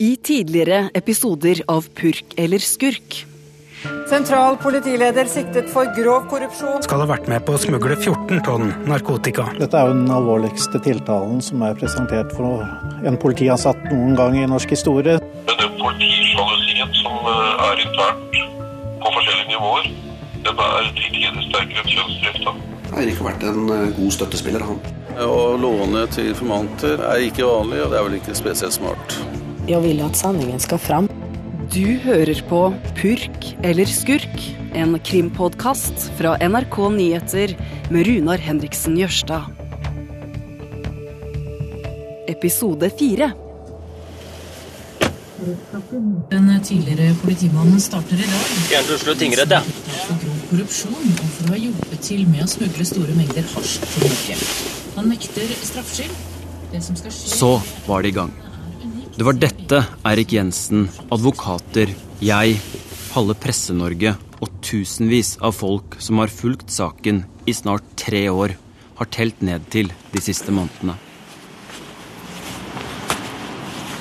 [0.00, 3.26] I tidligere episoder av Purk eller skurk.
[4.08, 6.78] Sentral politileder siktet for grov korrupsjon.
[6.86, 9.50] Skal ha vært med på å smugle 14 tonn narkotika.
[9.58, 12.64] Dette er jo den alvorligste tiltalen som er presentert for
[13.04, 15.18] en politiansatt noen gang i norsk historie.
[15.50, 18.40] Men den politisjalusien som eh, er internt
[19.04, 19.92] på forskjellige nivåer,
[20.48, 22.56] den er til tider sterkere enn kjønnsdrifta.
[23.02, 24.80] Eirik har vært en eh, god støttespiller, han.
[25.28, 29.20] Å låne til informanter er ikke vanlig, og det er vel ikke spesielt smart.
[29.70, 31.06] Jeg vil at sannheten skal fram.
[31.70, 32.62] Du hører på
[32.98, 34.40] Purk eller skurk,
[34.74, 37.54] en krimpodkast fra NRK Nyheter
[37.94, 39.46] med Runar Henriksen Jørstad.
[42.34, 43.30] Episode fire.
[46.34, 49.62] Den tidligere politimannen starter i dag Gjerne til Oslo tingrett, ja.
[50.02, 53.78] for grov korrupsjon og for å ha hjulpet til med å smugle store mengder hasj
[53.86, 54.42] til Norge.
[54.98, 56.22] Han nekter straffskyld.
[56.74, 58.34] Det som skal skje Så var det i gang.
[59.20, 61.90] Det var dette Eirik Jensen, advokater,
[62.24, 62.54] jeg,
[63.12, 68.56] halve Presse-Norge og tusenvis av folk som har fulgt saken i snart tre år,
[68.96, 70.96] har telt ned til de siste månedene.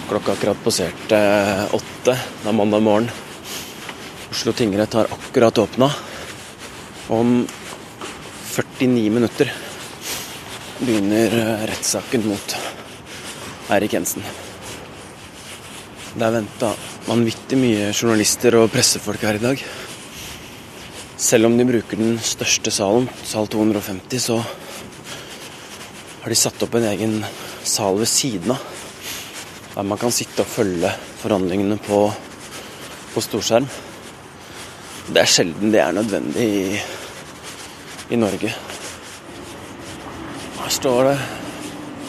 [0.08, 1.24] Klokka akkurat passerte
[1.68, 2.16] åtte.
[2.16, 3.12] Det er mandag morgen.
[4.32, 5.92] Oslo tingrett har akkurat åpna.
[7.12, 7.42] Om
[8.56, 9.52] 49 minutter
[10.80, 12.62] begynner eh, rettssaken mot
[13.68, 14.24] Eirik Jensen.
[16.10, 16.72] Det er venta
[17.06, 19.60] vanvittig mye journalister og pressefolk her i dag.
[21.22, 24.40] Selv om de bruker den største salen, sal 250, så
[26.24, 27.14] har de satt opp en egen
[27.62, 28.64] sal ved siden av.
[29.76, 30.90] Der man kan sitte og følge
[31.22, 32.02] forhandlingene på,
[33.14, 33.70] på storskjerm.
[35.14, 36.82] Det er sjelden det er nødvendig i,
[38.10, 38.56] i Norge.
[40.58, 41.16] Her står det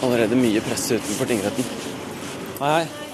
[0.01, 1.71] allerede mye presse utenfor tingretten.
[2.65, 3.09] Hei, hei.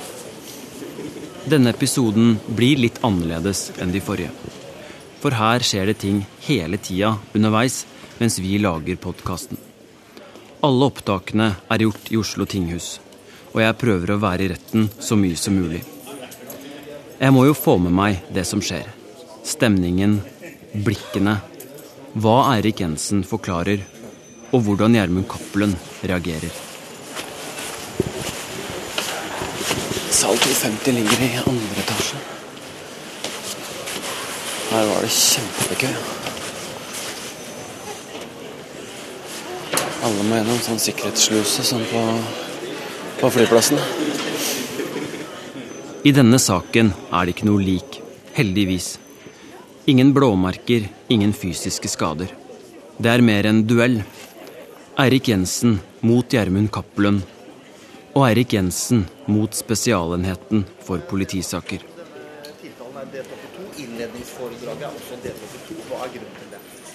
[1.46, 4.32] Denne episoden blir litt annerledes enn de forrige.
[5.22, 7.84] For her skjer det ting hele tida underveis
[8.18, 9.60] mens vi lager podkasten.
[10.66, 12.96] Alle opptakene er gjort i Oslo tinghus,
[13.54, 15.84] og jeg prøver å være i retten så mye som mulig.
[17.20, 18.90] Jeg må jo få med meg det som skjer.
[19.46, 20.18] Stemningen,
[20.74, 21.38] blikkene,
[22.18, 23.86] hva Eirik Jensen forklarer,
[24.50, 26.65] og hvordan Gjermund Cappelen reagerer.
[30.26, 32.16] Sal 250 ligger i andre etasje.
[34.72, 35.90] Her var det kjempekø.
[40.08, 42.02] Alle må gjennom sånn sikkerhetssluse sånn på,
[43.20, 43.78] på flyplassen.
[46.02, 48.00] I denne saken er det ikke noe lik,
[48.34, 48.96] heldigvis.
[49.86, 52.34] Ingen blåmerker, ingen fysiske skader.
[52.98, 54.00] Det er mer en duell.
[54.98, 57.22] Eirik Jensen mot Gjermund Cappelen.
[58.16, 61.82] Og Eirik Jensen mot Spesialenheten for politisaker.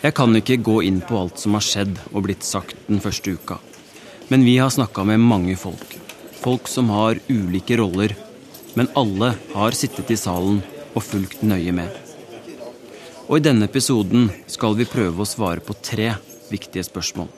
[0.02, 3.36] Jeg kan ikke gå inn på alt som har skjedd og blitt sagt den første
[3.38, 3.60] uka.
[4.34, 5.94] Men vi har snakka med mange folk.
[6.42, 8.16] Folk som har ulike roller,
[8.74, 10.64] men alle har sittet i salen
[10.96, 11.92] og fulgt nøye med.
[13.28, 16.16] Og i denne episoden skal vi prøve å svare på tre
[16.50, 17.30] viktige spørsmål.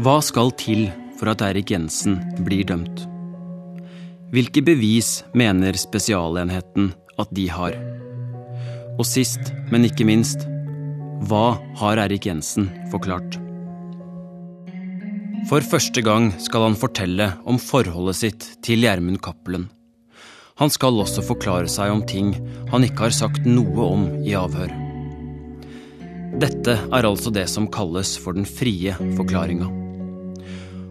[0.00, 0.86] Hva skal til
[1.18, 2.14] for at Eirik Jensen
[2.46, 3.02] blir dømt?
[4.32, 6.86] Hvilke bevis mener Spesialenheten
[7.20, 7.74] at de har?
[8.96, 10.46] Og sist, men ikke minst,
[11.28, 13.36] hva har Eirik Jensen forklart?
[15.50, 19.68] For første gang skal han fortelle om forholdet sitt til Gjermund Cappelen.
[20.64, 22.32] Han skal også forklare seg om ting
[22.72, 24.72] han ikke har sagt noe om i avhør.
[26.40, 29.89] Dette er altså det som kalles for den frie forklaringa.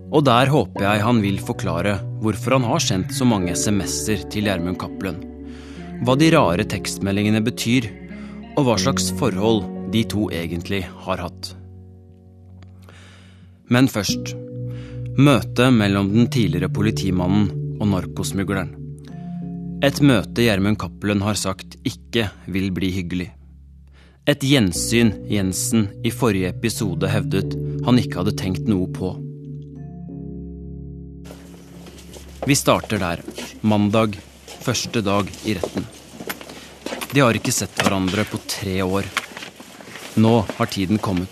[0.09, 4.49] Og der håper jeg han vil forklare hvorfor han har sendt så mange SMS-er til
[4.49, 5.21] Gjermund Cappelen.
[6.05, 7.89] Hva de rare tekstmeldingene betyr,
[8.57, 11.53] og hva slags forhold de to egentlig har hatt.
[13.69, 14.33] Men først
[15.19, 18.73] møtet mellom den tidligere politimannen og narkosmugleren.
[19.85, 23.29] Et møte Gjermund Cappelen har sagt ikke vil bli hyggelig.
[24.27, 27.55] Et gjensyn Jensen i forrige episode hevdet
[27.85, 29.13] han ikke hadde tenkt noe på.
[32.45, 33.21] Vi starter der,
[33.61, 34.15] mandag,
[34.61, 35.85] første dag i retten.
[37.11, 39.07] De har ikke sett hverandre på tre år.
[40.23, 41.29] Nå har tiden kommet.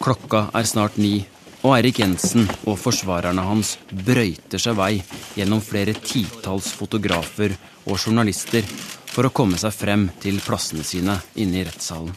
[0.00, 1.26] Klokka er snart ni,
[1.60, 4.92] og Eirik Jensen og forsvarerne hans brøyter seg vei
[5.36, 8.64] gjennom flere titalls fotografer og journalister
[9.10, 12.14] for å komme seg frem til plassene sine inne i rettssalen.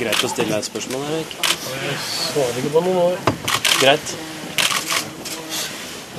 [0.00, 1.38] Greit å stille deg et spørsmål, Erik.
[1.74, 3.24] Jeg svarer ikke på noen år.
[3.82, 4.18] Greit.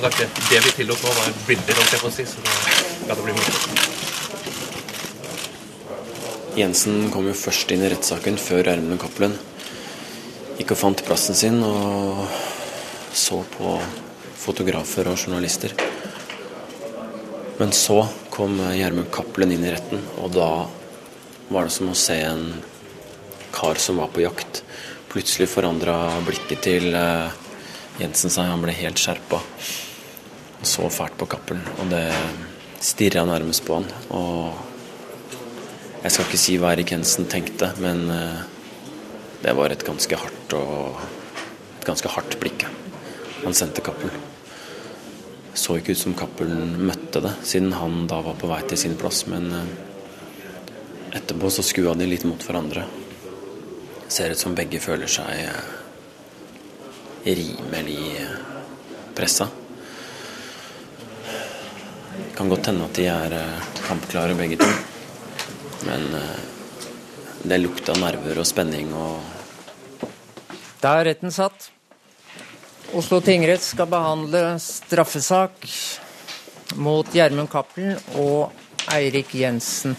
[0.02, 2.54] Det, det vi tillot nå, var bilder, holdt jeg på si, så det,
[3.06, 3.52] ja, det blir mye.
[6.58, 9.36] Jensen kom jo først inn i rettssaken før Gjermund Cappelen.
[10.58, 12.26] Gikk og fant plassen sin og
[13.14, 13.76] så på
[14.42, 15.72] fotografer og journalister.
[17.60, 18.02] Men så
[18.34, 20.50] kom Gjermund Cappelen inn i retten, og da
[21.52, 22.48] var det som å se en
[23.54, 24.64] kar som var på jakt.
[25.12, 25.94] Plutselig forandra
[26.26, 27.32] blikket til eh,
[28.00, 28.48] Jensen seg.
[28.48, 29.40] Han ble helt skjerpa.
[30.62, 32.04] Så fælt på Cappelen, og det
[32.82, 33.88] stirra nærmest på han.
[34.14, 34.54] Og
[36.02, 38.44] jeg skal ikke si hva Erik Hensen tenkte, men eh,
[39.42, 41.02] det var et ganske hardt og
[41.80, 42.66] et ganske hardt blikk
[43.42, 44.18] han sendte Cappelen.
[45.54, 48.94] Så ikke ut som Cappelen møtte det, siden han da var på vei til sin
[48.98, 49.72] plass, men eh,
[51.18, 52.86] etterpå så skua de litt mot hverandre.
[54.08, 55.74] Ser ut som begge føler seg eh,
[57.26, 57.98] rimelig
[59.18, 59.50] pressa.
[62.36, 63.36] Kan godt hende at de er
[63.84, 64.70] kampklare begge to.
[65.86, 66.40] Men eh,
[67.42, 69.20] det lukta nerver og spenning og
[70.82, 71.70] Da er retten satt.
[72.92, 75.64] Oslo tingrett skal behandle straffesak
[76.82, 78.52] mot Gjermund Cappelen og
[78.92, 79.96] Eirik Jensen.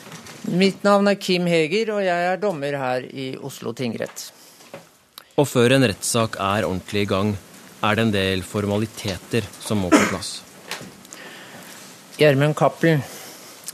[0.51, 4.27] Mitt navn er Kim Heger, og jeg er dommer her i Oslo tingrett.
[5.39, 7.35] Og før en rettssak er ordentlig i gang,
[7.83, 10.41] er det en del formaliteter som må på plass.
[12.17, 13.01] Gjermund Cappelen,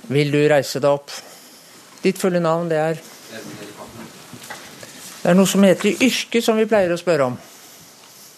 [0.08, 1.12] vil du reise deg opp?
[2.04, 3.02] Ditt fulle navn, det er
[5.20, 7.36] Det er noe som heter yrke, som vi pleier å spørre om.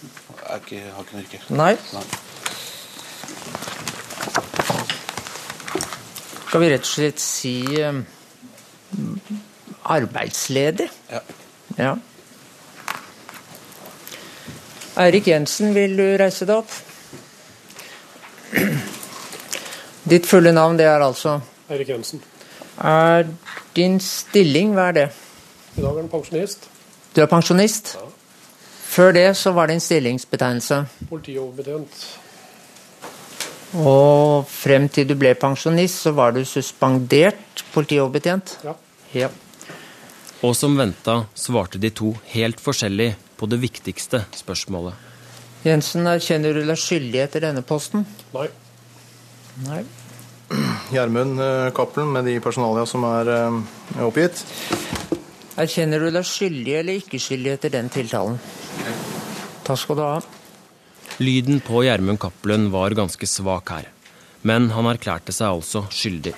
[0.01, 1.41] Jeg har ikke, har ikke noe yrke.
[1.53, 1.75] Nei.
[6.47, 7.53] Skal vi rett og slett si
[7.85, 8.01] um,
[9.93, 10.89] arbeidsledig?
[11.13, 11.21] Ja.
[11.77, 11.93] ja.
[15.05, 16.73] Eirik Jensen, vil du reise deg opp?
[20.11, 21.37] Ditt fulle navn, det er altså
[21.71, 22.19] Eirik Jensen.
[22.83, 23.29] Er
[23.75, 25.05] din stilling, hva er det?
[25.77, 26.65] I dag er den pensjonist.
[27.15, 27.93] Du er pensjonist?
[27.95, 28.09] Ja.
[28.91, 30.81] Før det så var det en stillingsbetegnelse?
[31.07, 32.01] Politioverbetjent.
[33.79, 38.57] Og frem til du ble pensjonist, så var du suspendert politioverbetjent?
[38.67, 38.75] Ja.
[39.15, 39.31] ja.
[40.43, 45.07] Og som venta svarte de to helt forskjellig på det viktigste spørsmålet.
[45.63, 48.03] Jensen, erkjenner du deg skyldig etter denne posten?
[48.35, 48.49] Nei.
[49.69, 49.83] Nei.
[50.91, 51.39] Gjermund
[51.75, 54.43] Cappelen med de personalia som er eh, oppgitt.
[55.59, 58.39] Erkjenner du deg skyldig eller ikke skyldig etter den tiltalen?
[59.67, 60.21] Takk skal du ha.
[61.21, 63.91] Lyden på Gjermund Cappelen var ganske svak her,
[64.47, 66.33] men han erklærte seg altså skyldig.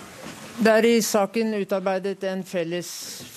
[0.53, 2.89] Det er i saken utarbeidet en felles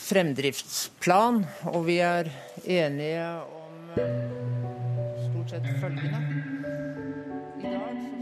[0.09, 2.29] fremdriftsplan, og vi er
[2.65, 6.56] enige om eh, stort sett følgende.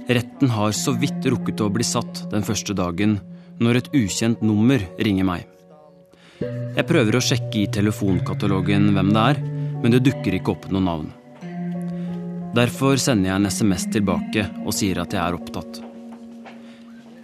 [0.09, 3.17] Retten har så vidt rukket å bli satt den første dagen,
[3.57, 5.47] når et ukjent nummer ringer meg.
[6.41, 9.41] Jeg prøver å sjekke i telefonkatalogen hvem det er,
[9.81, 11.07] men det dukker ikke opp noe navn.
[12.55, 15.81] Derfor sender jeg en SMS tilbake og sier at jeg er opptatt.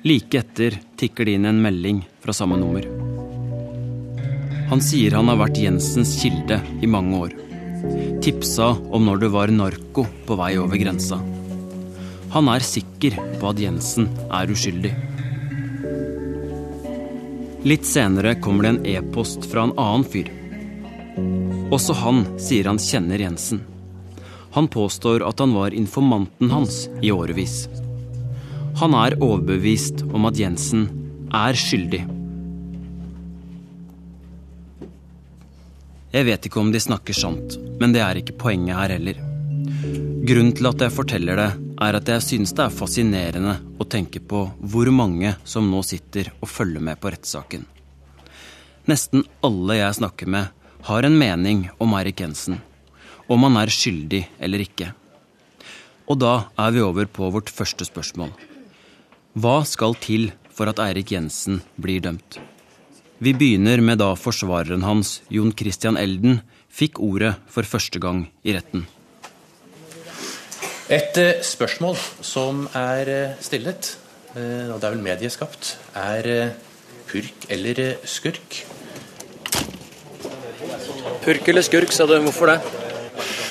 [0.06, 2.87] Like etter tikker det inn en melding fra samme nummer.
[4.71, 7.37] Han sier han har vært Jensens kilde i mange år.
[8.25, 11.21] Tipsa om når det var narko på vei over grensa.
[12.30, 14.92] Han er sikker på at Jensen er uskyldig.
[17.66, 20.30] Litt senere kommer det en e-post fra en annen fyr.
[21.75, 23.60] Også han sier han kjenner Jensen.
[24.54, 27.66] Han påstår at han var informanten hans i årevis.
[28.80, 30.87] Han er overbevist om at Jensen
[31.34, 32.00] er skyldig.
[36.10, 39.18] Jeg vet ikke om de snakker sant, men det er ikke poenget her heller.
[40.26, 44.20] Grunnen til at jeg forteller det, er at jeg synes det er fascinerende å tenke
[44.20, 47.64] på hvor mange som nå sitter og følger med på rettssaken.
[48.90, 50.50] Nesten alle jeg snakker med,
[50.88, 52.60] har en mening om Eirik Jensen.
[53.30, 54.92] Om han er skyldig eller ikke.
[56.10, 58.32] Og da er vi over på vårt første spørsmål.
[59.38, 62.40] Hva skal til for at Eirik Jensen blir dømt?
[63.20, 66.40] Vi begynner med da forsvareren hans, Jon Christian Elden,
[66.72, 68.87] fikk ordet for første gang i retten.
[70.90, 71.94] Et eh, spørsmål
[72.26, 73.92] som er eh, stillet,
[74.35, 76.26] eh, og det er vel medieskapt, er
[77.06, 78.56] purk eller skurk?
[81.23, 82.16] Purk eller skurk, sa du.
[82.26, 82.59] Hvorfor det?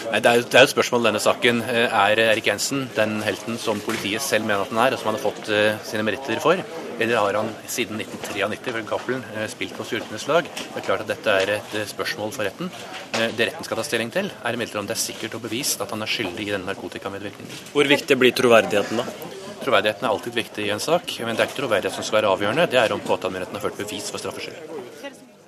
[0.10, 1.63] Nei, det, er, det er et spørsmål denne saken.
[1.63, 5.22] Er Erik Jensen den helten som politiet selv mener at han er, og som han
[5.22, 5.53] har fått
[5.88, 6.60] sine meritter for?
[7.00, 10.44] Eller har han siden 1993 ved Cappelen spilt på styrkenes lag?
[10.44, 12.68] Det er klart at Dette er et spørsmål for retten.
[13.15, 15.94] Det retten skal ta stilling til, er imidlertid om det er sikkert og bevist at
[15.96, 17.62] han er skyldig i denne narkotikamedvirkningen.
[17.72, 19.08] Hvor viktig blir troverdigheten da?
[19.63, 22.34] Troverdigheten er alltid viktig i en sak, men det er ikke troverdighet som skal være
[22.36, 22.68] avgjørende.
[22.72, 24.60] Det er om påtalemyndigheten har ført bevis for straffskyld.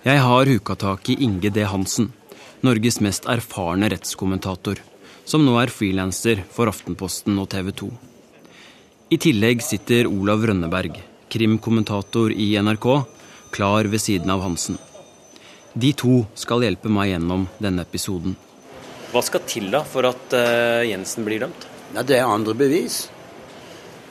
[0.07, 1.67] Jeg har huka tak i Inge D.
[1.67, 2.13] Hansen,
[2.63, 4.79] Norges mest erfarne rettskommentator,
[5.27, 7.93] som nå er frilanser for Aftenposten og TV 2.
[9.11, 10.95] I tillegg sitter Olav Rønneberg,
[11.31, 12.87] krimkommentator i NRK,
[13.55, 14.77] klar ved siden av Hansen.
[15.73, 18.35] De to skal hjelpe meg gjennom denne episoden.
[19.11, 21.67] Hva skal til da for at uh, Jensen blir dømt?
[21.95, 23.05] Ja, det er andre bevis.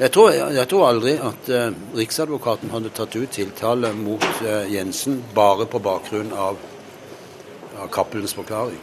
[0.01, 5.21] Jeg tror, jeg tror aldri at uh, Riksadvokaten hadde tatt ut tiltale mot uh, Jensen
[5.37, 6.61] bare på bakgrunn av
[7.81, 8.79] av Cappelens forklaring.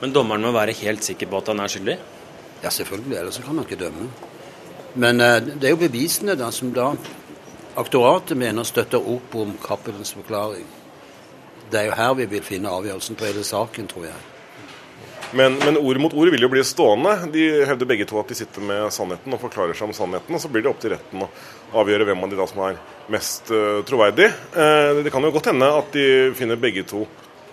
[0.00, 1.96] Men dommeren må være helt sikker på at han er skyldig?
[2.62, 4.08] Ja, selvfølgelig, ellers kan han ikke dømme.
[5.02, 6.92] Men uh, det er jo bevisene da som da
[7.74, 10.66] aktoratet mener støtter opp om Cappelens forklaring.
[11.70, 14.20] Det er jo her vi vil finne avgjørelsen på hele saken, tror jeg.
[15.32, 17.14] Men, men, ord mot ord vil jo bli stående.
[17.32, 20.36] De hevder begge to at de sitter med sannheten og forklarer seg om sannheten.
[20.36, 21.30] Og så blir det opp til retten å
[21.80, 22.80] avgjøre hvem av de da som er
[23.12, 24.28] mest uh, troverdig.
[24.52, 27.06] Uh, det kan jo godt hende at de finner begge to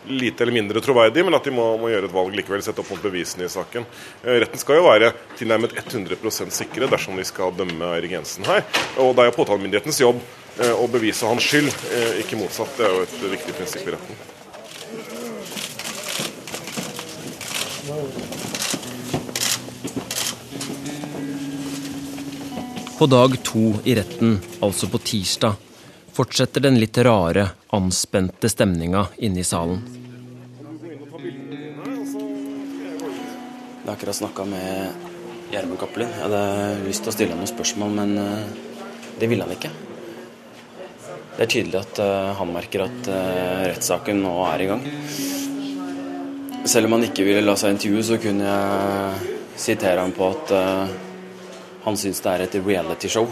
[0.08, 2.92] lite eller mindre troverdig, men at de må, må, gjøre et valg likevel, sette opp
[2.94, 3.86] mot bevisene i saken.
[4.24, 8.66] Eh, retten skal jo være tilnærmet 100% sikre dersom de skal dømme Eirik Jensen her.
[9.02, 10.20] Og det er jo påtalemyndighetens jobb
[10.60, 12.76] eh, å bevise hans skyld, eh, ikke motsatt.
[12.78, 14.38] Det er jo et viktig prinsipp i retten.
[23.00, 25.69] På dag to i retten, altså på tirsdag,
[26.14, 29.82] fortsetter den litt rare, anspente stemninga inne i salen.
[33.80, 35.08] Jeg har akkurat snakka med
[35.50, 36.12] Gjermund Cappelin.
[36.14, 36.42] Jeg hadde
[36.86, 38.44] lyst til å stille ham noen spørsmål, men eh,
[39.18, 39.72] det ville han ikke.
[41.34, 44.86] Det er tydelig at eh, han merker at eh, rettssaken nå er i gang.
[46.70, 50.54] Selv om han ikke ville la seg intervjue, så kunne jeg sitere ham på at
[51.86, 53.26] han syns det er et realityshow.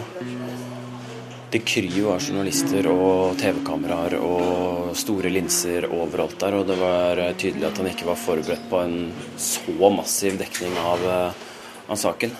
[1.48, 7.22] Det kryr jo av journalister og TV-kameraer og store linser overalt der, og det var
[7.40, 8.98] tydelig at han ikke var forberedt på en
[9.40, 11.46] så massiv dekning av, eh,
[11.88, 12.34] av saken.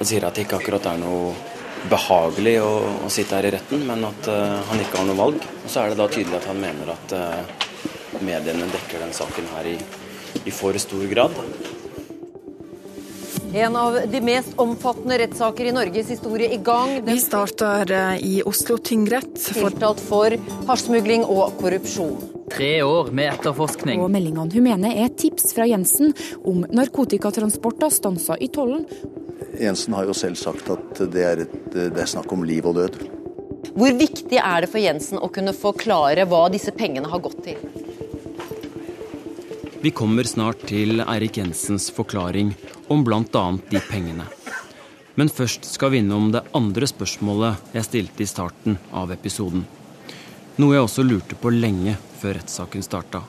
[0.00, 1.30] Han sier at det ikke akkurat er noe
[1.90, 2.72] behagelig å,
[3.06, 5.46] å sitte her i retten, men at uh, han ikke har noe valg.
[5.62, 9.50] Og så er det da tydelig at han mener at uh, mediene dekker den saken
[9.52, 9.76] her i,
[10.48, 11.36] i for stor grad.
[13.54, 17.04] En av de mest omfattende rettssaker i Norges historie i gang.
[17.06, 19.36] Vi starter eh, i Oslo tingrett.
[19.38, 20.34] Tiltalt for
[20.66, 22.16] hasjsmugling og korrupsjon.
[22.50, 24.02] Tre år med etterforskning.
[24.02, 26.10] Og meldingene hun mener er tips fra Jensen
[26.42, 28.88] om narkotikatransporter stansa i tollen.
[29.62, 32.74] Jensen har jo selv sagt at det er, et, det er snakk om liv og
[32.82, 32.98] død.
[33.70, 37.62] Hvor viktig er det for Jensen å kunne forklare hva disse pengene har gått til?
[39.84, 42.56] Vi kommer snart til Eirik Jensens forklaring
[42.88, 43.44] om bl.a.
[43.70, 44.26] de pengene.
[45.14, 49.62] Men først skal vi innom det andre spørsmålet jeg stilte i starten av episoden.
[50.58, 53.22] Noe jeg også lurte på lenge før rettssaken starta.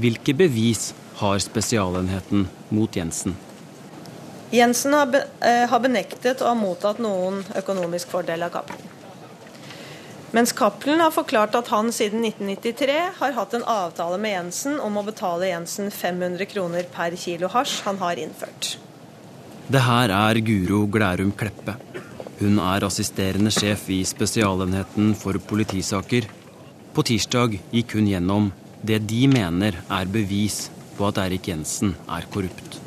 [0.00, 3.36] Hvilke bevis har Spesialenheten mot Jensen?
[4.50, 5.10] Jensen har,
[5.82, 8.89] benektet å ha mottatt noen økonomisk fordel av Cappelen.
[10.30, 14.98] Mens Cappelen har forklart at han siden 1993 har hatt en avtale med Jensen om
[15.00, 18.76] å betale Jensen 500 kroner per kilo hasj han har innført.
[19.70, 21.74] Det her er Guro Glærum Kleppe.
[22.38, 26.28] Hun er assisterende sjef i Spesialenheten for politisaker.
[26.94, 28.46] På tirsdag gikk hun gjennom
[28.86, 32.78] det de mener er bevis på at Erik Jensen er korrupt.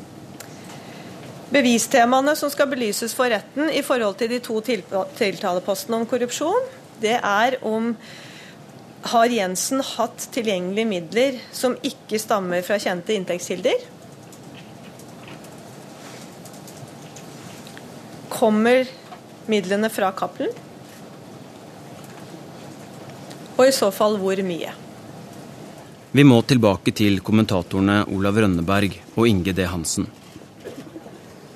[1.52, 6.72] Bevistemaene som skal belyses for retten i forhold til de to tiltalepostene om korrupsjon,
[7.02, 7.94] det er om
[9.04, 13.82] har Jensen hatt tilgjengelige midler som ikke stammer fra kjente inntektskilder?
[18.32, 18.88] Kommer
[19.50, 20.54] midlene fra Cappelen?
[23.54, 24.72] Og i så fall hvor mye?
[26.14, 29.66] Vi må tilbake til kommentatorene Olav Rønneberg og Inge D.
[29.66, 30.08] Hansen.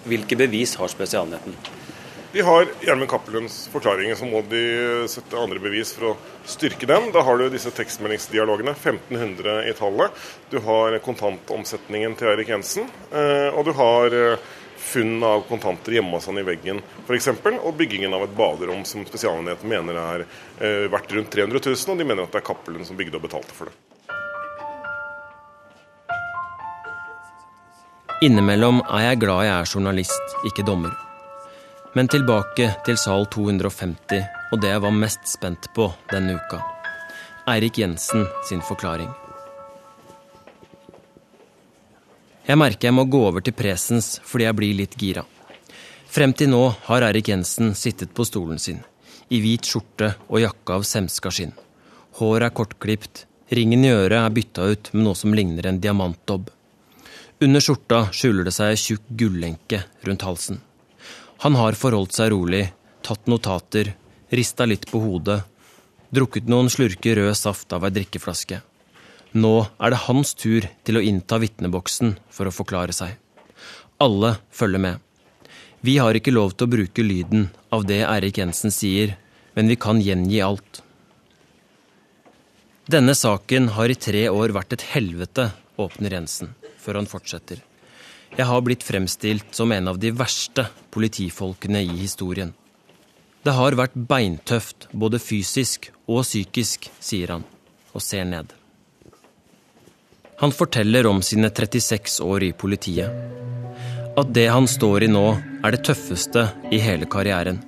[0.08, 1.77] Hvilke bevis har Spesialenheten?
[2.38, 4.60] De har Gjermund Cappelunds forklaringer, så må de
[5.10, 7.08] sette andre bevis for å styrke den.
[7.10, 10.20] Da har du disse tekstmeldingsdialogene, 1500 i tallet.
[10.46, 12.86] Du har kontantomsetningen til Eirik Jensen.
[13.10, 14.44] Eh, og du har eh,
[14.78, 16.78] funn av kontanter hjemme hos han i veggen
[17.08, 17.26] f.eks.
[17.56, 21.98] Og byggingen av et baderom som Spesialenheten mener er eh, verdt rundt 300 000, og
[21.98, 23.74] de mener at det er Cappelen som bygde og betalte for det.
[28.30, 31.07] Innimellom er jeg glad jeg er journalist, ikke dommer.
[31.98, 36.60] Men tilbake til sal 250 og det jeg var mest spent på denne uka.
[37.50, 39.08] Eirik Jensen sin forklaring.
[42.46, 45.24] Jeg merker jeg må gå over til presens fordi jeg blir litt gira.
[46.06, 48.78] Frem til nå har Eirik Jensen sittet på stolen sin,
[49.34, 51.56] i hvit skjorte og jakke av semska skinn.
[52.22, 56.46] Håret er kortklipt, ringen i øret er bytta ut med noe som ligner en diamantdobb.
[57.42, 60.62] Under skjorta skjuler det seg ei tjukk gullenke rundt halsen.
[61.44, 62.64] Han har forholdt seg rolig,
[63.06, 63.92] tatt notater,
[64.34, 65.44] rista litt på hodet,
[66.10, 68.58] drukket noen slurker rød saft av ei drikkeflaske.
[69.38, 73.14] Nå er det hans tur til å innta vitneboksen for å forklare seg.
[74.02, 74.98] Alle følger med.
[75.80, 79.14] Vi har ikke lov til å bruke lyden av det Eirik Jensen sier,
[79.54, 80.82] men vi kan gjengi alt.
[82.90, 87.60] Denne saken har i tre år vært et helvete, åpner Jensen, før han fortsetter.
[88.34, 90.66] Jeg har blitt fremstilt som en av de verste
[90.98, 92.50] politifolkene i historien.
[93.46, 97.44] Det har vært beintøft, både fysisk og psykisk, sier han,
[97.94, 98.50] og ser ned.
[100.42, 103.14] Han forteller om sine 36 år i politiet.
[104.18, 105.24] At det han står i nå,
[105.62, 107.62] er det tøffeste i hele karrieren.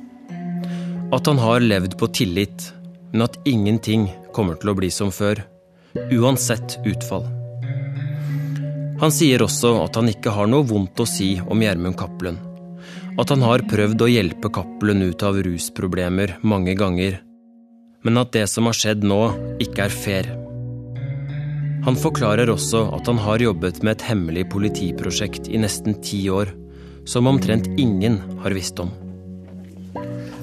[1.15, 2.69] At han har levd på tillit,
[3.13, 5.45] men at ingenting kommer til å bli som før.
[6.15, 7.27] Uansett utfall.
[9.01, 12.50] Han sier også at han ikke har noe vondt å si om Gjermund Cappelen.
[13.19, 17.19] At han har prøvd å hjelpe Cappelen ut av rusproblemer mange ganger.
[18.07, 19.21] Men at det som har skjedd nå,
[19.61, 20.31] ikke er fair.
[21.85, 26.53] Han forklarer også at han har jobbet med et hemmelig politiprosjekt i nesten ti år,
[27.09, 28.93] som omtrent ingen har visst om.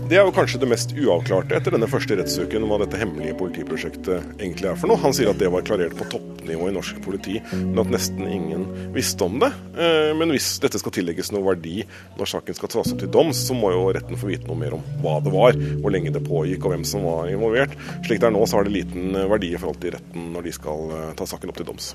[0.08, 4.38] Det er jo kanskje det mest uavklarte etter denne første rettsuken hva dette hemmelige politiprosjektet
[4.38, 5.02] egentlig er for noe.
[5.02, 8.64] Han sier at det var klarert på toppnivå i norsk politi, men at nesten ingen
[8.96, 9.50] visste om det.
[9.76, 11.82] Eh, men hvis dette skal tillegges noe verdi
[12.16, 14.78] når saken skal tas opp til doms, så må jo retten få vite noe mer
[14.80, 17.76] om hva det var, hvor lenge det pågikk og hvem som var involvert.
[18.08, 20.56] Slik det er nå, så har det liten verdi i forhold til retten når de
[20.62, 21.92] skal eh, ta saken opp til doms.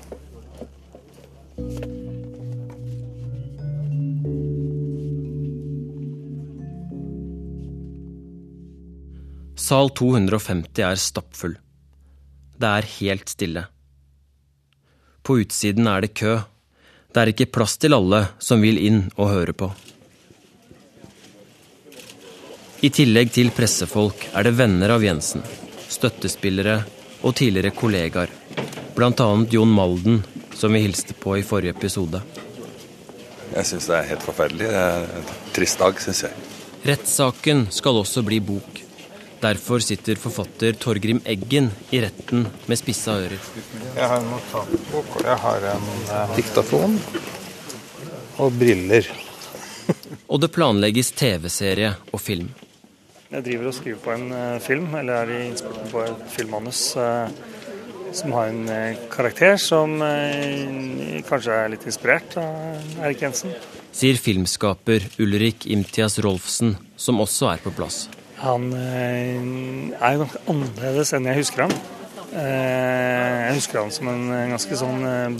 [9.63, 11.53] Sal 250 er stappfull.
[12.59, 13.61] Det er helt stille.
[15.23, 16.33] På utsiden er det kø.
[17.13, 19.69] Det er ikke plass til alle som vil inn og høre på.
[22.83, 25.45] I tillegg til pressefolk er det venner av Jensen,
[25.87, 26.81] støttespillere
[27.23, 28.35] og tidligere kollegaer.
[28.99, 30.19] Annet Jon Malden,
[30.53, 32.19] som vi hilste på i forrige episode.
[33.53, 34.67] Jeg syns det er helt forferdelig.
[34.67, 36.47] Det er en trist dag, syns jeg.
[36.83, 38.82] Rettssaken skal også bli bok.
[39.43, 43.41] Derfor sitter forfatter Torgrim Eggen i retten med spissa ører.
[43.97, 46.95] Jeg har en notatbok, og jeg har en eh, diktafon.
[48.39, 49.09] Og briller.
[50.31, 52.53] og det planlegges TV-serie og film.
[53.33, 56.85] Jeg driver og skriver på en eh, film, eller er i innspurten på et filmmanus
[57.03, 57.35] eh,
[58.15, 63.51] som har en eh, karakter som eh, kanskje er litt inspirert av Erik Jensen.
[63.91, 68.05] Sier filmskaper Ulrik Imtias Rolfsen, som også er på plass.
[68.43, 69.37] Han eh,
[69.95, 71.73] er jo ganske annerledes enn jeg husker ham.
[72.33, 75.37] Eh, jeg husker han som en ganske sånn eh,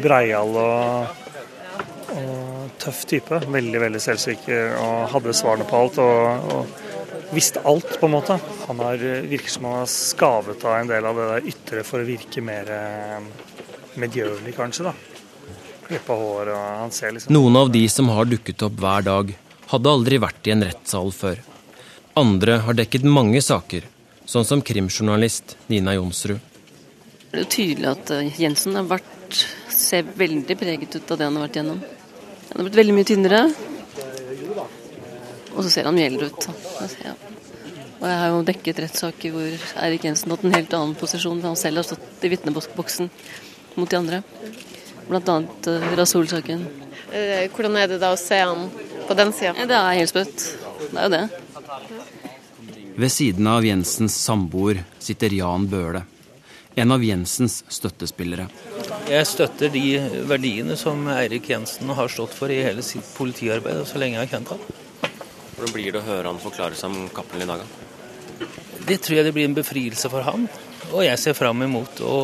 [0.00, 1.20] breial og,
[2.16, 3.42] og tøff type.
[3.46, 6.00] Veldig veldig selvsikker og hadde svarene på alt.
[6.02, 6.88] og, og
[7.30, 8.40] visste alt, på en måte.
[8.66, 12.08] Han virker som han har skavet av en del av det der ytre for å
[12.08, 12.72] virke mer
[14.00, 14.90] medgjørlig, kanskje.
[14.90, 14.96] da.
[15.86, 19.32] Klippa hår og han ser liksom Noen av de som har dukket opp hver dag,
[19.70, 21.38] hadde aldri vært i en rettssal før.
[22.20, 23.86] Andre har dekket mange saker,
[24.28, 26.36] sånn som krimjournalist Nina Jonsrud.
[27.30, 29.38] Det er jo tydelig at eh, Jensen har vært,
[29.72, 31.78] ser veldig preget ut av det han har vært gjennom.
[32.50, 33.40] Han har blitt veldig mye tynnere.
[35.54, 36.48] Og så ser han mye eldre ut.
[38.00, 41.40] Og jeg har jo dekket rettssaker hvor Eirik Jensen har hatt en helt annen posisjon.
[41.46, 43.08] Han selv har stått i vitneboksen
[43.80, 44.20] mot de andre.
[45.08, 46.66] Blant annet uh, Rasul-saken.
[47.16, 48.68] Eh, hvordan er det da å se han
[49.08, 49.56] på den sida?
[49.56, 50.50] Det er helt sprøtt.
[50.90, 51.39] Det er jo det.
[52.96, 56.02] Ved siden av Jensens samboer sitter Jan Bøhle,
[56.74, 58.48] en av Jensens støttespillere.
[59.10, 59.84] Jeg støtter de
[60.28, 64.32] verdiene som Eirik Jensen har stått for i hele sitt politiarbeid, så lenge jeg har
[64.34, 64.64] kjent ham.
[65.54, 67.64] Hvordan blir det å høre han forklare seg om Cappelen i dag?
[68.88, 70.48] Det tror jeg det blir en befrielse for ham.
[70.90, 72.18] Og jeg ser fram imot å,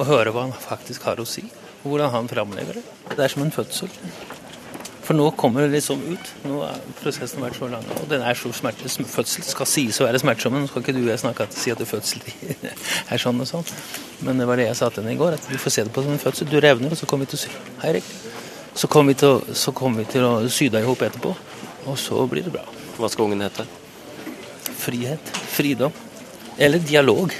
[0.00, 1.44] å høre hva han faktisk har å si.
[1.84, 2.86] Og hvordan han framlegger det.
[3.12, 3.92] Det er som en fødsel.
[5.10, 6.28] For nå kommer det liksom ut.
[6.46, 8.92] Nå har prosessen vært så lang, og den er så smertelig.
[9.10, 11.56] Fødsel skal sies å være smertsom, men nå skal ikke du og jeg snakke at
[11.58, 12.22] si at fødsel
[13.16, 13.66] er sånn og sånn.
[14.22, 15.90] Men det var det jeg sa til henne i går, at du får se det
[15.96, 16.46] på som en fødsel.
[16.52, 18.06] Du revner, og så kommer vi til å si Eirik,
[18.78, 21.34] Så kommer vi, til å- så vi til å sy deg i hop etterpå,
[21.90, 22.62] og så blir det bra.
[22.96, 23.66] Hva skal ungen hete?
[24.78, 25.90] Frihet, fridom
[26.56, 27.34] eller dialog.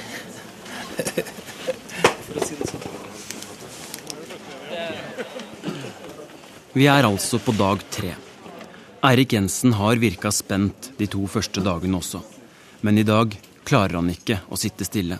[6.71, 8.13] Vi er altså på dag tre.
[9.03, 12.21] Eirik Jensen har virka spent de to første dagene også,
[12.87, 13.33] men i dag
[13.67, 15.17] klarer han ikke å sitte stille.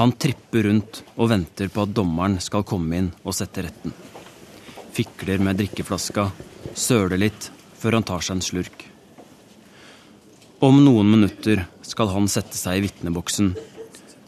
[0.00, 3.94] Han tripper rundt og venter på at dommeren skal komme inn og sette retten.
[4.96, 6.24] Fikler med drikkeflaska,
[6.74, 8.82] søler litt før han tar seg en slurk.
[10.58, 13.52] Om noen minutter skal han sette seg i vitneboksen,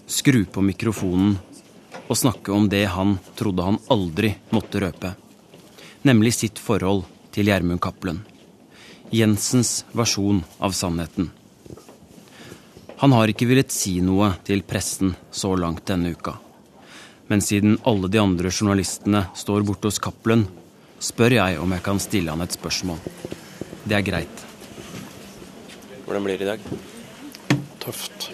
[0.07, 1.35] skru på mikrofonen
[2.07, 5.13] og snakke om det han trodde han aldri måtte røpe
[6.03, 8.23] nemlig sitt forhold til Gjermund Cappelen.
[9.11, 11.31] Jensens versjon av sannheten.
[13.01, 16.37] Han har ikke villet si noe til pressen så langt denne uka.
[17.31, 20.45] Men siden alle de andre journalistene står borte hos Cappelen,
[21.01, 23.01] spør jeg om jeg kan stille han et spørsmål.
[23.89, 24.47] Det er greit.
[26.05, 27.61] Hvordan blir det i dag?
[27.81, 28.31] Tøft.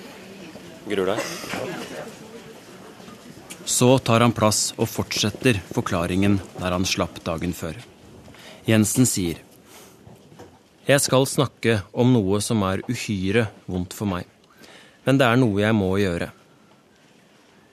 [0.88, 2.24] Gruer deg?
[3.66, 7.74] Så tar han plass og fortsetter forklaringen der han slapp dagen før.
[8.66, 9.40] Jensen sier
[10.86, 14.22] Jeg skal snakke om noe som er uhyre vondt for meg,
[15.02, 16.28] men det er noe jeg må gjøre.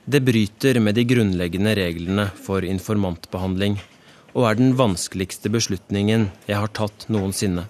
[0.05, 3.77] Det bryter med de grunnleggende reglene for informantbehandling
[4.33, 7.67] og er den vanskeligste beslutningen jeg har tatt noensinne.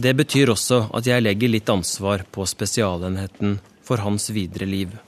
[0.00, 4.98] Det betyr også at jeg legger litt ansvar på Spesialenheten for hans videre liv.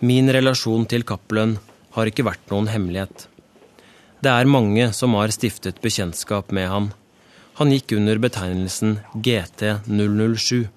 [0.00, 1.58] Min relasjon til Cappelen
[1.92, 3.26] har ikke vært noen hemmelighet.
[4.24, 6.86] Det er mange som har stiftet bekjentskap med han.
[7.60, 10.70] Han gikk under betegnelsen GT007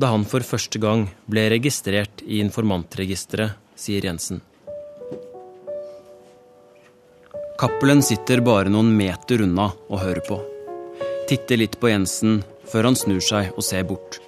[0.00, 4.40] da han for første gang ble registrert i informantregisteret, sier Jensen.
[7.60, 10.38] Cappelen sitter bare noen meter unna og hører på.
[11.28, 14.20] Titter litt på Jensen før han snur seg og ser bort.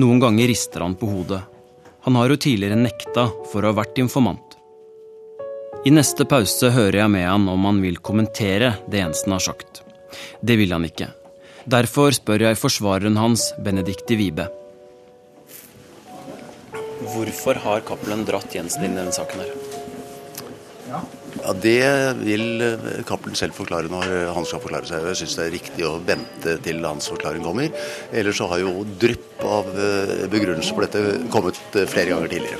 [0.00, 1.42] Noen ganger rister han på hodet.
[2.02, 4.56] Han har jo tidligere nekta for å ha vært informant.
[5.86, 9.82] I neste pause hører jeg med han om han vil kommentere det Jensen har sagt.
[10.42, 11.08] Det vil han ikke.
[11.64, 14.48] Derfor spør jeg forsvareren hans, Benedicte Wibe.
[17.12, 19.54] Hvorfor har Cappelen dratt Jensen inn i denne saken her?
[20.90, 21.02] Ja,
[21.62, 21.80] Det
[22.22, 25.10] vil eh, Cappelen selv forklare når han skal forklare seg.
[25.10, 27.72] Jeg syns det er riktig å vente til hans forklaring kommer.
[28.14, 32.58] Ellers så har jo drypp av begrunnelse begrunnelser for dette kommet eh, flere ganger tidligere.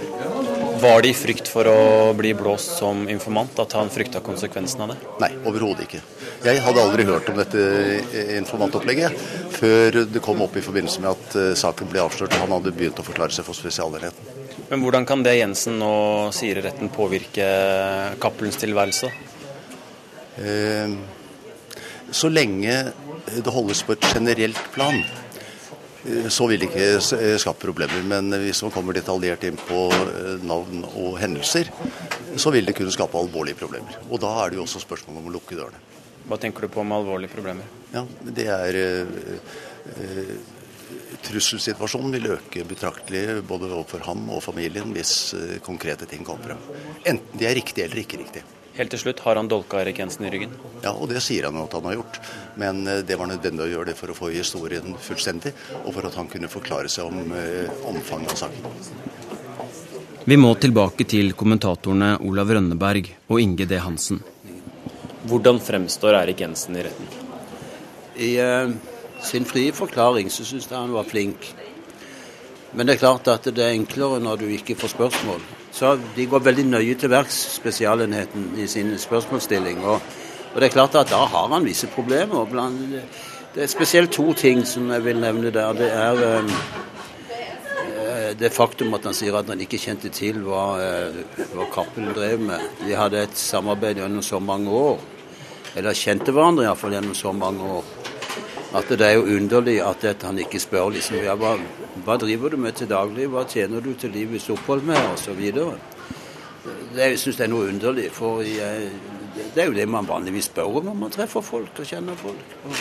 [0.83, 4.92] Var det i frykt for å bli blåst som informant at han frykta konsekvensen av
[4.92, 4.99] det?
[5.23, 6.03] Nei, overhodet ikke.
[6.42, 9.18] Jeg hadde aldri hørt om dette eh, informantopplegget
[9.59, 12.75] før det kom opp i forbindelse med at eh, saken ble avslørt og han hadde
[12.75, 14.41] begynt å forklare seg for Spesialenheten.
[14.72, 15.94] Men hvordan kan det Jensen nå
[16.32, 17.44] sier i retten påvirke
[18.22, 19.11] Cappelens tilværelse?
[20.40, 20.94] Eh,
[22.12, 22.72] Så lenge
[23.28, 24.96] det holdes på et generelt plan,
[26.06, 28.00] eh, så vil det ikke eh, skape problemer.
[28.00, 31.68] Men hvis man kommer detaljert inn på eh, navn og hendelser,
[32.37, 34.00] så vil det kunne skape alvorlige problemer.
[34.08, 35.85] Og da er det jo også spørsmål om å lukke dørene.
[36.28, 37.68] Hva tenker du på med alvorlige problemer?
[37.92, 38.80] Ja, det er
[41.22, 46.66] Trusselsituasjonen vil øke betraktelig både overfor ham og familien hvis eh, konkrete ting kommer frem.
[47.05, 48.48] Enten de er riktige eller ikke riktige.
[48.72, 50.52] Helt til slutt, har han dolka Erik Jensen i ryggen?
[50.81, 52.18] Ja, og det sier han at han har gjort.
[52.61, 55.52] Men eh, det var nødvendig å gjøre det for å få historien fullstendig,
[55.83, 59.11] og for at han kunne forklare seg om eh, omfanget av saken.
[60.24, 63.76] Vi må tilbake til kommentatorene Olav Rønneberg og Inge D.
[63.83, 64.22] Hansen.
[65.28, 67.12] Hvordan fremstår Erik Jensen i retten?
[68.22, 68.72] I eh,
[69.22, 71.54] sin frie forklaring så syns jeg han var flink.
[72.72, 75.42] Men det er klart at det er enklere når du ikke får spørsmål.
[75.72, 79.85] Så De går veldig nøye til verks, Spesialenheten, i sin spørsmålsstilling.
[79.85, 80.00] Og,
[80.54, 82.48] og det er klart at da har han visse problemer.
[83.54, 85.72] Det er spesielt to ting som jeg vil nevne der.
[85.76, 86.52] Det er eh,
[88.08, 92.14] eh, det faktum at han sier at han ikke kjente til hva, eh, hva Cappelen
[92.16, 92.68] drev med.
[92.87, 95.00] De hadde et samarbeid gjennom så mange år.
[95.76, 98.01] Eller kjente hverandre iallfall gjennom så mange år.
[98.72, 101.58] At det er jo underlig at dette han ikke spør liksom, ja, hva,
[102.06, 105.42] hva driver du med til daglig, hva tjener du til livets opphold med, osv.
[106.94, 108.88] Det jeg synes jeg er noe underlig, for jeg,
[109.54, 112.56] det er jo det man vanligvis spør om når man treffer folk og kjenner folk.
[112.64, 112.76] Og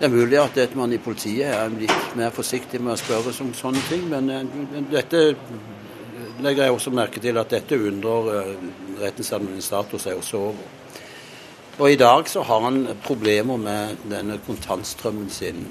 [0.00, 3.34] det er mulig at det, man i politiet er litt mer forsiktig med å spørre
[3.44, 5.26] om sånne ting, men eh, dette
[6.40, 8.68] legger jeg også merke til at dette undrer eh,
[9.02, 10.79] rettens administrator seg også over.
[11.80, 15.62] Og i dag så har han problemer med denne kontantstrømmen sin.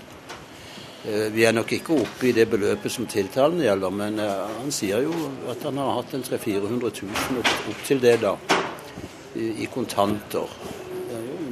[1.06, 4.74] Eh, Vi er nok ikke oppe i det beløpet som tiltalen gjelder, men eh, han
[4.74, 5.13] sier jo
[5.54, 6.41] at han har hatt en 300
[6.82, 8.34] 000-400 000 opp, til det da.
[9.36, 10.50] i, kontanter.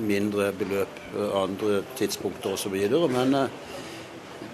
[0.01, 1.01] Mindre beløp
[1.37, 2.73] andre tidspunkter osv.
[3.13, 3.35] Men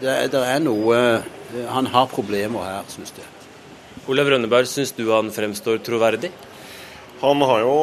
[0.01, 0.97] det, er noe
[1.69, 3.29] Han har problemer her, syns jeg.
[4.11, 6.33] Olav Rønneberg, syns du han fremstår troverdig?
[7.23, 7.75] Han har jo,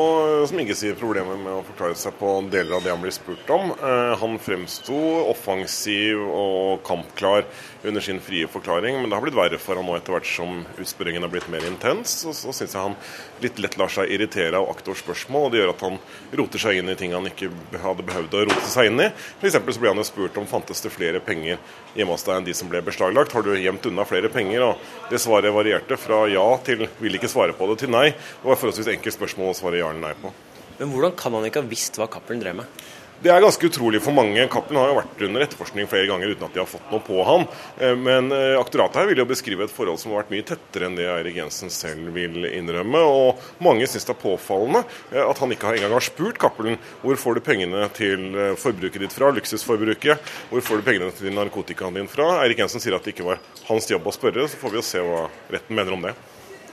[0.44, 3.48] som ikke sier, problemer med å forklare seg på deler av det han blir spurt
[3.48, 3.70] om.
[3.72, 4.98] Eh, han fremsto
[5.31, 7.46] offensiv og kampklar
[7.81, 10.59] under sin frie forklaring, men det har blitt verre for han nå etter hvert som
[10.76, 12.18] utspørringen har blitt mer intens.
[12.29, 12.98] Og så syns jeg han
[13.40, 15.96] litt lett lar seg irritere av aktors spørsmål, og det gjør at han
[16.42, 17.48] roter seg inn i ting han ikke
[17.81, 19.09] hadde behøvd å rote seg inn i.
[19.40, 19.57] F.eks.
[19.57, 21.57] så ble han jo spurt om fantes det flere penger
[21.96, 23.33] hjemme hos deg enn de som ble beslaglagt.
[23.33, 24.68] Har du gjemt unna flere penger?
[24.68, 28.11] Og det svaret varierte fra ja til vil ikke svare på det, til nei.
[28.12, 30.33] Det var forholdsvis enkelt spørsmål å svare ja eller nei på.
[30.81, 32.81] Men hvordan kan han ikke ha visst hva Cappelen drev med?
[33.21, 34.40] Det er ganske utrolig for mange.
[34.49, 37.19] Cappelen har jo vært under etterforskning flere ganger uten at de har fått noe på
[37.29, 37.43] han.
[37.77, 40.88] Eh, men eh, aktoratet her vil jo beskrive et forhold som har vært mye tettere
[40.88, 43.05] enn det Eirik Jensen selv vil innrømme.
[43.05, 47.21] Og mange syns det er påfallende eh, at han ikke engang har spurt Cappelen hvor
[47.21, 48.25] får du pengene til
[48.57, 50.33] forbruket ditt fra, luksusforbruket.
[50.49, 52.38] Hvor får du pengene til narkotikaen din fra?
[52.40, 54.90] Eirik Jensen sier at det ikke var hans jobb å spørre, så får vi jo
[54.95, 56.16] se hva retten mener om det.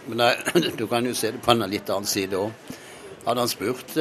[0.07, 0.33] Men nei,
[0.79, 2.75] Du kan jo se det på en litt annen side òg.
[3.27, 3.97] Hadde han spurt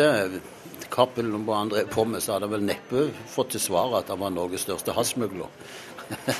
[0.90, 3.99] Cappelen og hva han drev på med, så hadde han vel neppe fått til svar
[3.99, 5.51] at han var Norges største hasjsmugler.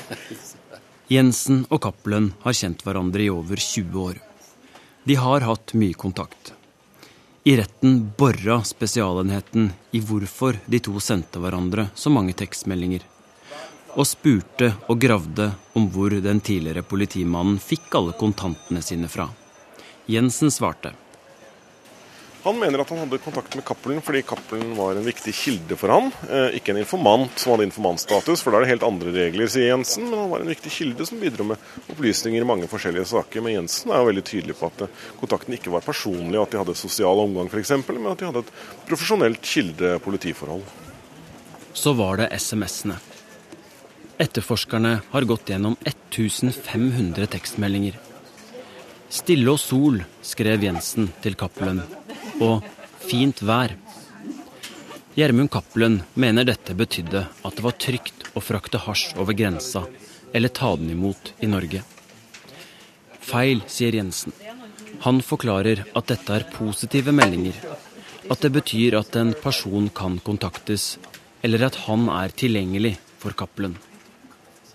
[1.13, 4.21] Jensen og Cappelen har kjent hverandre i over 20 år.
[5.07, 6.53] De har hatt mye kontakt.
[7.47, 13.05] I retten bora Spesialenheten i hvorfor de to sendte hverandre så mange tekstmeldinger.
[13.95, 19.29] Og spurte og gravde om hvor den tidligere politimannen fikk alle kontantene sine fra.
[20.07, 20.93] Jensen svarte.
[22.47, 25.91] Han mener at han hadde kontakt med Cappelen fordi Cappelen var en viktig kilde for
[25.91, 26.05] han.
[26.29, 29.73] Eh, ikke en informant som hadde informantstatus, for da er det helt andre regler, sier
[29.73, 30.05] Jensen.
[30.07, 33.43] Men han var en viktig kilde som bidro med opplysninger i mange forskjellige saker.
[33.43, 36.61] Men Jensen er jo veldig tydelig på at eh, kontakten ikke var personlig, at de
[36.61, 38.55] hadde sosial omgang f.eks., men at de hadde et
[38.87, 40.63] profesjonelt kilde-politiforhold.
[41.75, 42.95] Så var det SMS-ene.
[44.23, 48.06] Etterforskerne har gått gjennom 1500 tekstmeldinger.
[49.09, 51.79] Stille og sol, skrev Jensen til Cappelen
[52.43, 52.65] og
[53.07, 53.71] fint vær.
[55.17, 59.85] Gjermund Cappelen mener dette betydde at det var trygt å frakte hasj over grensa
[60.35, 61.81] eller ta den imot i Norge.
[63.27, 64.35] Feil, sier Jensen.
[65.07, 67.55] Han forklarer at dette er positive meldinger.
[68.31, 70.97] At det betyr at en person kan kontaktes,
[71.41, 73.77] eller at han er tilgjengelig for Cappelen.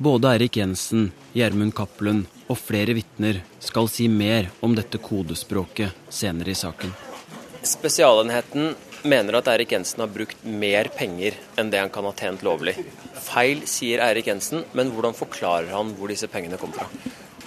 [0.02, 6.52] Både Erik Jensen, Gjermund Cappelen og flere vitner skal si mer om dette kodespråket senere
[6.52, 6.92] i saken.
[7.64, 8.74] Spesialenheten
[9.08, 12.74] mener at Eirik Jensen har brukt mer penger enn det han kan ha tjent lovlig.
[13.22, 16.88] Feil, sier Eirik Jensen, men hvordan forklarer han hvor disse pengene kom fra?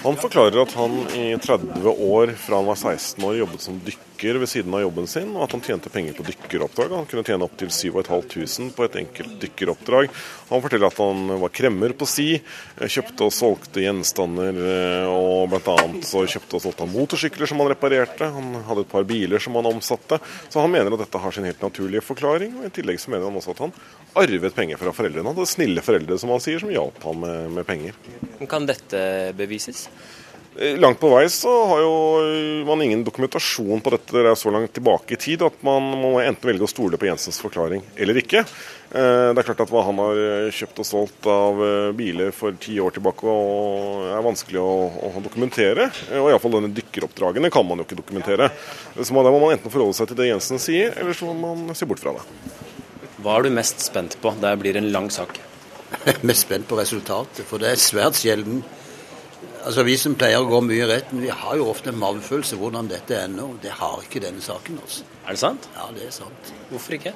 [0.05, 4.14] Han forklarer at han i 30 år fra han var 16 år jobbet som dykker
[4.23, 6.93] ved siden av jobben sin, og at han tjente penger på dykkeroppdrag.
[6.95, 10.09] Han kunne tjene opptil 7500 på et enkelt dykkeroppdrag.
[10.49, 12.27] Han forteller at han var kremmer på si,
[12.79, 15.77] kjøpte og solgte gjenstander, eh, og bl.a.
[16.05, 18.31] så kjøpte og solgte han motorsykler som han reparerte.
[18.37, 20.19] Han hadde et par biler som han omsatte.
[20.49, 22.59] Så han mener at dette har sin helt naturlige forklaring.
[22.59, 23.75] og I tillegg så mener han også at han
[24.15, 25.27] arvet penger fra foreldrene.
[25.27, 27.97] Han hadde snille foreldre, som han sier, som hjalp han med, med penger.
[28.49, 29.01] Kan dette
[29.37, 29.87] bevises?
[30.59, 31.95] Eh, langt på vei så har jo
[32.67, 36.13] man ingen dokumentasjon på dette det er så langt tilbake i tid at man må
[36.21, 38.45] enten velge å stole på Jensens forklaring eller ikke.
[38.45, 41.59] Eh, det er klart at hva han har eh, kjøpt og solgt av
[41.97, 43.35] biler for ti år tilbake
[44.15, 44.77] er vanskelig å,
[45.09, 45.89] å dokumentere.
[46.21, 48.47] Og iallfall denne dykkeroppdragene kan man jo ikke dokumentere.
[48.95, 51.75] Så da må man enten forholde seg til det Jensen sier, eller så må man
[51.75, 52.23] se bort fra det.
[53.25, 54.31] Hva er du mest spent på?
[54.39, 55.35] Det blir en lang sak.
[56.27, 58.63] Mest spent på resultatet, for det er svært sjelden
[59.65, 62.57] Altså Vi som pleier å gå mye i retten, vi har jo ofte en magefølelse
[62.61, 63.55] hvordan dette ender.
[63.63, 64.77] Det har ikke denne saken.
[64.83, 65.07] altså.
[65.25, 65.69] Er det sant?
[65.73, 66.51] Ja, det er sant.
[66.69, 67.15] Hvorfor ikke?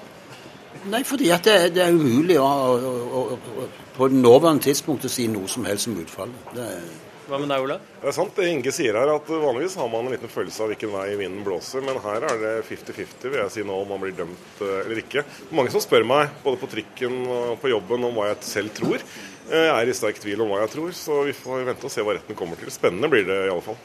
[0.89, 5.05] Nei, fordi at det, det er umulig å, å, å, å, på det nåværende tidspunkt
[5.05, 6.49] å si noe som helst om utfallet.
[6.55, 6.89] Det er
[7.29, 7.75] hva med deg, Ola?
[8.01, 10.71] Det er sant det Inge sier her, at vanligvis har man en liten følelse av
[10.71, 14.01] hvilken vei vinden blåser, men her er det 50-50, vil jeg si nå, om man
[14.01, 15.21] blir dømt eh, eller ikke.
[15.53, 19.05] Mange som spør meg, både på trikken og på jobben, om hva jeg selv tror.
[19.49, 22.03] Jeg er i sterk tvil om hva jeg tror, så vi får vente og se
[22.05, 22.69] hva retten kommer til.
[22.73, 23.79] Spennende blir det i alle fall.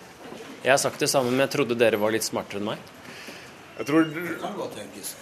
[0.65, 2.91] Jeg har sagt det samme, men jeg trodde dere var litt smartere enn meg.
[3.79, 5.15] Jeg tror Det kan godt tenkes.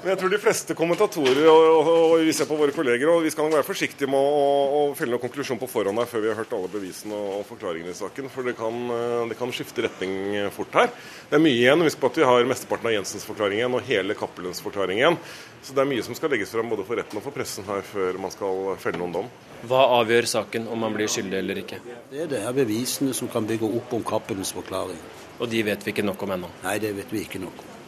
[0.00, 3.24] Men jeg tror de fleste kommentatorer og, og, og, vi ser på våre kolleger, og
[3.24, 6.30] vi skal nok være forsiktige med å, felle noen konklusjon på forhånd her før vi
[6.32, 8.30] har hørt alle bevisene og, og forklaringene i saken.
[8.32, 10.12] For det kan, eh, det kan, skifte retning
[10.54, 10.88] fort her.
[11.30, 11.84] Det er mye igjen.
[11.86, 15.18] Husk på at vi har mesteparten av Jensens forklaring igjen og hele Cappelens forklaring igjen.
[15.62, 17.82] Så det er mye som skal legges frem både for retten og for pressen her
[17.84, 19.32] før man skal felle noen dom.
[19.68, 21.82] Hva avgjør saken om man blir skyldig eller ikke?
[22.12, 25.02] Det er det her bevisene som kan bygge opp om Cappelens forklaring.
[25.40, 26.54] Og de vet vi ikke nok om ennå?
[26.64, 27.79] Nei, det vet vi ikke nok om.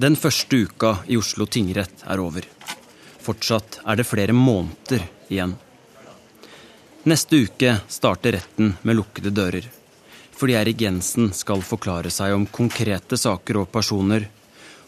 [0.00, 2.46] Den første uka i Oslo tingrett er over.
[3.20, 5.52] Fortsatt er det flere måneder igjen.
[7.10, 9.66] Neste uke starter retten med lukkede dører.
[10.32, 14.24] Fordi Erik Jensen skal forklare seg om konkrete saker og personer.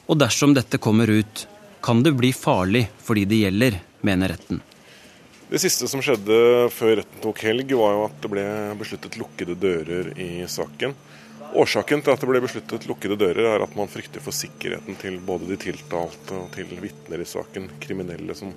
[0.09, 1.45] Og dersom dette kommer ut,
[1.85, 4.65] kan det bli farlig for de det gjelder, mener retten.
[5.53, 9.61] Det siste som skjedde før retten tok helg, var jo at det ble besluttet lukkede
[9.61, 10.97] dører i saken.
[11.53, 15.19] Årsaken til at det ble besluttet lukkede dører, er at man frykter for sikkerheten til
[15.21, 18.55] både de tiltalte og til vitner i saken, kriminelle som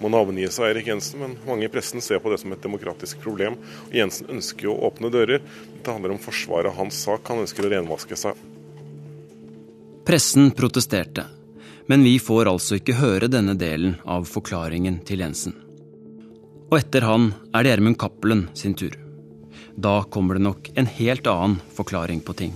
[0.00, 1.20] må navngi seg Erik Jensen.
[1.20, 3.58] Men mange i pressen ser på det som et demokratisk problem.
[3.90, 5.42] Og Jensen ønsker jo å åpne dører.
[5.76, 7.28] Det handler om forsvaret av hans sak.
[7.28, 8.40] Han ønsker å renvaske seg.
[10.08, 11.26] Pressen protesterte,
[11.90, 15.52] men vi får altså ikke høre denne delen av forklaringen til Jensen.
[16.68, 18.96] Og etter han er det Gjermund Cappelen sin tur.
[19.78, 22.54] Da kommer det nok en helt annen forklaring på ting.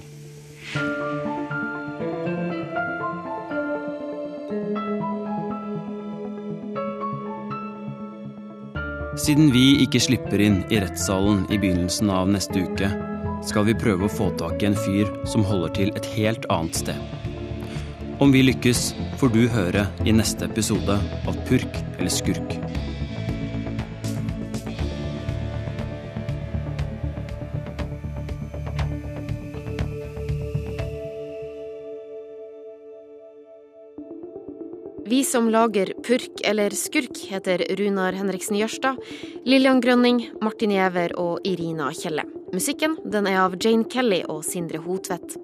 [9.22, 12.90] Siden vi ikke slipper inn i rettssalen i begynnelsen av neste uke,
[13.46, 16.82] skal vi prøve å få tak i en fyr som holder til et helt annet
[16.82, 16.98] sted.
[18.18, 18.88] Om vi lykkes,
[19.22, 22.81] får du høre i neste episode av Purk eller skurk.
[35.32, 38.98] Som lager Purk eller Skurk, heter Runar Henriksen Jørstad,
[39.48, 42.26] Lillian Grønning, Martin Giæver og Irina Kjelle.
[42.52, 45.38] Musikken den er av Jane Kelly og Sindre Hotvedt.